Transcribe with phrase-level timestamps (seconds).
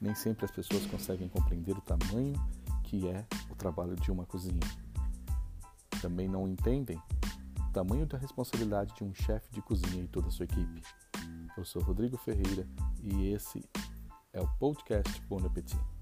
[0.00, 2.34] Nem sempre as pessoas conseguem compreender o tamanho
[2.82, 4.60] que é o trabalho de uma cozinha.
[6.00, 7.00] Também não entendem
[7.58, 10.82] o tamanho da responsabilidade de um chefe de cozinha e toda a sua equipe.
[11.56, 12.66] Eu sou Rodrigo Ferreira
[13.02, 13.64] e esse
[14.32, 15.93] é o podcast Bon Appetit.